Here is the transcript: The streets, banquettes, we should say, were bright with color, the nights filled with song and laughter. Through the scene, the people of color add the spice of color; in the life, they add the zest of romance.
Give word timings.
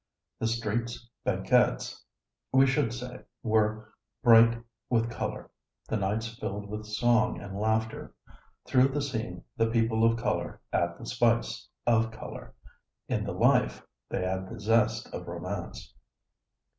The 0.39 0.47
streets, 0.47 1.07
banquettes, 1.23 2.03
we 2.51 2.65
should 2.65 2.91
say, 2.91 3.19
were 3.43 3.93
bright 4.23 4.59
with 4.89 5.11
color, 5.11 5.51
the 5.87 5.95
nights 5.95 6.27
filled 6.39 6.67
with 6.71 6.87
song 6.87 7.39
and 7.39 7.59
laughter. 7.59 8.11
Through 8.65 8.87
the 8.87 9.01
scene, 9.03 9.43
the 9.57 9.67
people 9.69 10.03
of 10.03 10.17
color 10.17 10.59
add 10.73 10.95
the 10.97 11.05
spice 11.05 11.67
of 11.85 12.09
color; 12.09 12.55
in 13.07 13.25
the 13.25 13.33
life, 13.33 13.85
they 14.09 14.25
add 14.25 14.49
the 14.49 14.59
zest 14.59 15.07
of 15.13 15.27
romance. 15.27 15.93